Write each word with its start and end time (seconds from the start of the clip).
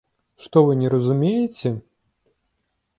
Што 0.45 0.63
вы 0.69 0.77
не 0.79 0.87
разумееце? 0.95 1.69